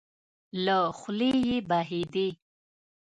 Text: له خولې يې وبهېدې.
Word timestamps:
له 0.65 0.77
خولې 0.99 1.31
يې 1.49 1.59
وبهېدې. 1.65 2.27